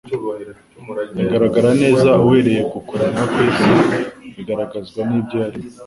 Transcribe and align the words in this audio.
bigaragara 1.17 1.69
neza 1.81 2.09
uhereye 2.25 2.61
ku 2.71 2.77
kuremwa 2.87 3.23
kw'isi 3.31 3.69
bigaragazwa 4.35 4.99
n'ibyo 5.09 5.37
yaremye'- 5.43 5.77